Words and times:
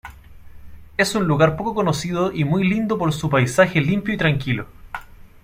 Es 0.97 1.13
un 1.13 1.27
lugar 1.27 1.55
poco 1.55 1.75
conocido 1.75 2.31
y 2.31 2.43
muy 2.43 2.67
lindo 2.67 2.97
por 2.97 3.13
su 3.13 3.29
paisaje 3.29 3.79
limpio 3.81 4.15
y 4.15 4.17
tranquilo. 4.17 4.65